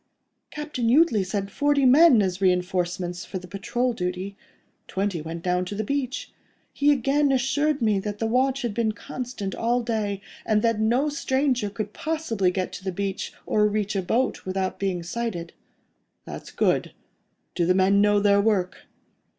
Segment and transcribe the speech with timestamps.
[0.49, 4.35] "Captain Jutley sent forty men as reinforcements for the patrol duty:
[4.87, 6.31] twenty went down to the beach.
[6.73, 11.09] He again assured me that the watch has been constant all day, and that no
[11.09, 15.53] stranger could possibly get to the beach, or reach a boat, without being sighted."
[16.25, 18.87] "That's good.—Do the men know their work?"